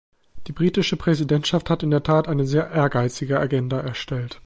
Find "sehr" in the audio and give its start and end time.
2.47-2.71